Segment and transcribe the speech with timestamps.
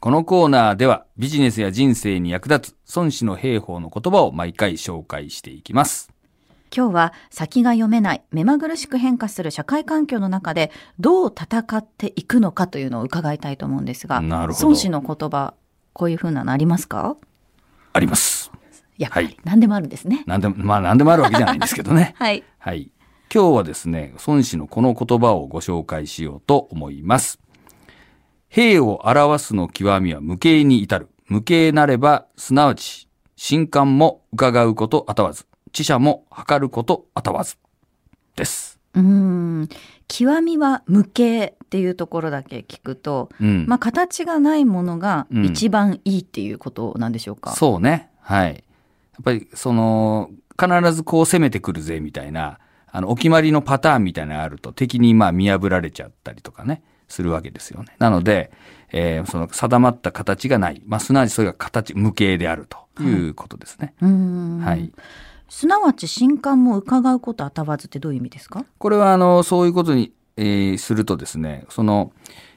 [0.00, 6.10] このコーナーではビジネスや人生に役立つ孫子の兵法の言葉を毎回紹介していきます。
[6.74, 15.54] 今日は先が読めない目まぐるしく変化する社会環境の中でどう戦っていくのかというのを伺いたいと思うんですがなるほど孫子の言葉
[15.94, 17.16] こういうふうなのありますか？
[17.92, 18.52] あります。
[18.98, 20.22] やっぱり、はい何でもあるんですね。
[20.26, 22.14] なんでも、まあ何でもあるわけじゃないんですけどね。
[22.20, 22.44] はい。
[22.58, 22.90] はい。
[23.34, 27.40] 今日はですね、孫子のこの言葉をご紹介しようと思います。
[28.48, 31.08] 兵を表すの極みは無形に至る。
[31.26, 33.08] 無形なれば、すなわち、
[33.38, 35.46] 神官も伺うことあたわず。
[35.72, 37.56] 知者も測ることあたわず。
[38.34, 38.80] です。
[38.94, 39.68] うーん。
[40.08, 43.66] 極みは無形っていうところだけ聞くと、うん。
[43.68, 47.52] まあ形がないものがうん一番いいっていうことなんでしょうか？
[47.52, 48.08] そうね。
[48.20, 48.54] はい。
[48.54, 48.60] や
[49.20, 52.58] っぱり、その、必ずこう攻めてくるぜみたいな、
[52.90, 57.94] あの、お決まりのパターンみたいなのがあると敵にまあ見破られちゃったりとかね、するわけですよね。
[57.98, 58.50] なので、
[58.92, 60.82] えーその定まった形がない。
[60.86, 63.94] まあ、すなわちそれが形、無形であるということですね。
[64.00, 64.92] はい。
[65.48, 68.64] すなわち神官も伺うことあたわずってどういう意味ですか？
[68.78, 72.12] これは、あの、そういうことに、えーするとですね、その、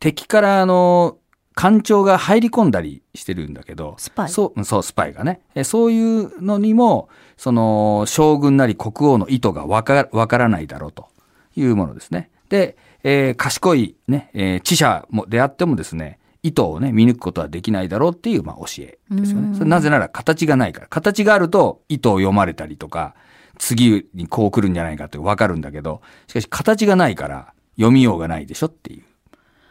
[0.00, 1.18] 敵から、あの、
[1.54, 5.42] 官庁が入り込んだりしてるんだけど、スパイそう、うんそう、スパイがね。
[5.54, 11.08] えそういうのにも、その、将軍なり国王の意図がわかわからないだろうと
[11.54, 12.30] いうものですね。
[12.52, 19.54] で、えー賢いね、えー知者もであってもですね、意図をね、見抜くことはできないだろうっていう、まあ、教えですよね。
[19.54, 20.86] それなぜなら形がないから。
[20.88, 23.14] 形があると意図を読まれたりとか、
[23.58, 29.04] 次にこう来るんじゃないかってわかるんだけど、しかし形がないから読みようがないでしょっていう、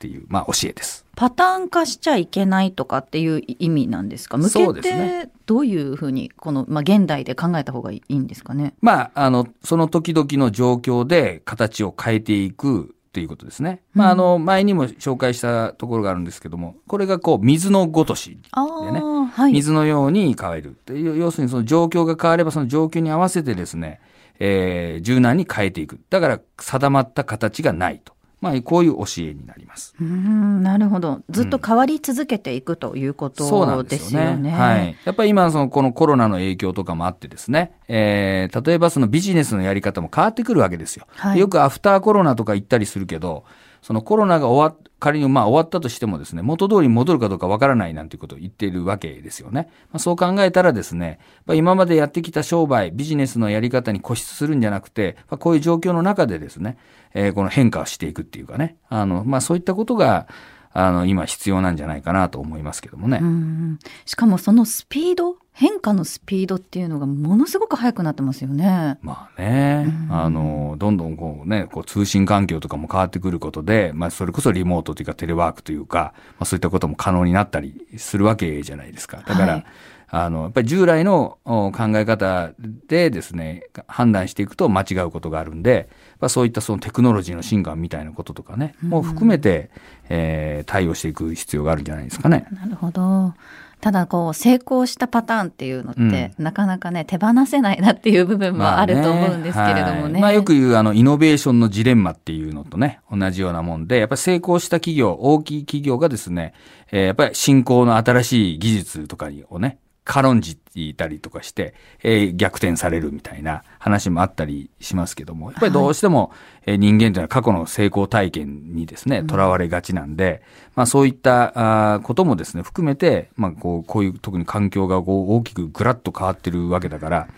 [0.00, 1.04] っていう、まあ、教えです。
[1.14, 4.38] パターン化しちゃいけないとかっていう意味なんですか？
[4.38, 8.72] 無そう形っですねてどういうふうにこの、まあ、現代で考えた方がいいんですかね？
[8.80, 13.82] まあ、あの、その時々の状況で形を変えていくということですね。
[13.92, 19.52] まあ、あの、前にも紹介したところがあるんですけども、これがこう、水のごとしあでね、あ、はい。
[19.52, 21.18] 水のように変えるっていう。
[21.18, 24.00] 要するにその状況が変わればその状況に合わせてですね、
[24.38, 26.00] えー柔軟に変えていく。
[26.08, 28.14] だから定まった形がないと。
[28.40, 29.94] まあ、こういう教えになります。
[30.00, 31.20] うーんなるほど。
[31.28, 34.26] ずっと変わり続けていくということそうなんですよね。
[34.30, 34.50] よね。
[34.50, 34.96] はい。
[35.04, 41.06] やっぱり今、その、このコロナの影響とかもあってですね、えー、例えばそのビジネスのやり方も変わってくるわけですよ。
[41.16, 43.44] はいよくアフターコロナとか言ったりするけど、
[43.82, 49.70] そのコロナが終わっ、仮にまあ終わったとしてもですね、元通りに戻るかどうかわからないなんていうことを言っているわけですよね。
[49.90, 56.76] まあ、そう考えたらですね、まあ今までやってきた商売、ビジネスのやり方に固執するんじゃなくて、まあ、こういう状況の中でですね、
[57.14, 60.28] えーこの変化をしていくっていうかね、あの、まあそういったことが、
[60.72, 63.18] あの、今必要なんじゃないかなと思いますけどもね。
[63.20, 68.98] うんしかもそのスピード変化のスピードっていうのがものすごく速くなってますよね。
[69.02, 79.18] まあね、あの、どんどんこうね、こう通信環境とかも変わってくることで、まあそれこそリモートというかテレワークというか、まあそういったことも可能になったりするわけじゃないですか。
[79.18, 79.64] だから、はい
[80.12, 82.50] あの、やっぱり従来のお考え方
[82.88, 85.88] でですね、判断していくと間違うことがあるんで、
[86.18, 89.70] まあ、そういったそのテクノロジーの進化みたいなこととかね、もう含めて、
[90.08, 92.46] えー対応していく必要があるんじゃないですかね。
[92.52, 93.34] なるほど。
[93.80, 100.12] ただこう成功したパターンっていうのって、なかなかね手放せないなっていう部分もあると思うんですけれどもね。
[100.14, 106.52] はいまあよく言うあのイノベーションのジレンマっていうのとね、同じようなもんで、やっぱり成功した企業、大きい企業がですね、
[106.92, 116.32] えーやっぱり新興の新しい技術とかをね、軽んじていたりとかして、えー逆転されるみたいな話もあったりしますけども、やっぱりどうしても、
[116.66, 120.42] えー人間というのは過去の成功体験にですね、とらわれがちなんで、
[120.74, 127.28] まあそういったあーこともですね、含めて、まあこう、こういう特に環境がこう大きくぐらっと変わってるわけだから、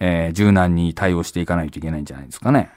[0.00, 2.70] えー柔軟に対応していかないといけないんじゃないですかね。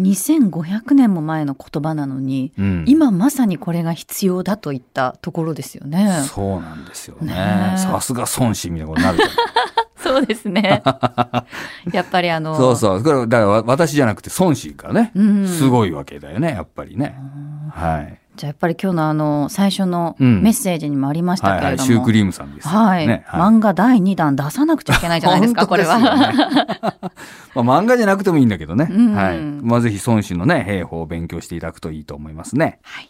[0.00, 6.22] 2500年も前の言葉なのに、うん今まさにこれが必要だといったところですよね。
[6.26, 7.34] そうなんですよね。
[7.76, 9.24] さすが孫子みたいなことになるじ
[10.02, 10.82] そうですね。
[11.92, 13.02] やっぱりあの、そうそう。
[13.02, 17.16] これ、だからわ私じゃなくて孫子がね、うんすごいわけだよね、やっぱりね。
[17.70, 18.19] はい。
[18.40, 21.64] じゃあやっぱり今日のあの最初のうんメッセージにもありましたはいはい。
[21.64, 22.68] けれども、シュークリームさんです。
[22.68, 25.98] はい、ね、漫画第2弾出さなくちゃいけないじゃないですか、 これは。
[27.54, 28.88] まあ漫画じゃなくてもいいんだけどね。
[28.90, 29.38] うんはい。
[29.38, 32.78] まあぜひ孫子のね、兵法を勉強していただくといいと思いますね。
[32.82, 33.09] はい